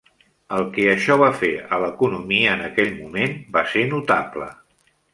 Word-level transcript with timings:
El 0.55 0.63
que 0.77 0.85
això 0.93 1.17
va 1.23 1.27
fer 1.41 1.51
a 1.77 1.79
l'economia 1.85 2.57
en 2.57 2.65
aquell 2.71 2.93
moment 3.05 3.39
va 3.59 3.67
ser 3.75 3.89
notable. 3.97 4.53